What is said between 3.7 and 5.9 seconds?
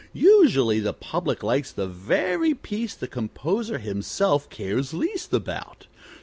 himself cares least about.